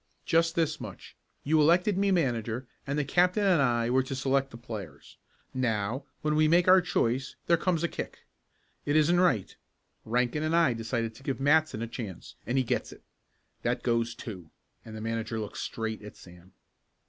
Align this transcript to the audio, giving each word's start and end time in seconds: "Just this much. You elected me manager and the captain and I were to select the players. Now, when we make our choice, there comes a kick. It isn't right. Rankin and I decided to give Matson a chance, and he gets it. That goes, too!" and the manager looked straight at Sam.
"Just 0.25 0.55
this 0.55 0.81
much. 0.81 1.15
You 1.43 1.61
elected 1.61 1.95
me 1.95 2.09
manager 2.09 2.65
and 2.87 2.97
the 2.97 3.05
captain 3.05 3.43
and 3.45 3.61
I 3.61 3.91
were 3.91 4.01
to 4.01 4.15
select 4.15 4.49
the 4.49 4.57
players. 4.57 5.17
Now, 5.53 6.05
when 6.23 6.33
we 6.33 6.47
make 6.47 6.67
our 6.67 6.81
choice, 6.81 7.35
there 7.45 7.55
comes 7.55 7.83
a 7.83 7.87
kick. 7.87 8.25
It 8.83 8.95
isn't 8.95 9.19
right. 9.19 9.55
Rankin 10.03 10.41
and 10.41 10.55
I 10.55 10.73
decided 10.73 11.13
to 11.13 11.21
give 11.23 11.39
Matson 11.39 11.83
a 11.83 11.87
chance, 11.87 12.33
and 12.47 12.57
he 12.57 12.63
gets 12.63 12.91
it. 12.91 13.03
That 13.61 13.83
goes, 13.83 14.15
too!" 14.15 14.49
and 14.83 14.97
the 14.97 15.01
manager 15.01 15.39
looked 15.39 15.57
straight 15.59 16.01
at 16.01 16.17
Sam. 16.17 16.53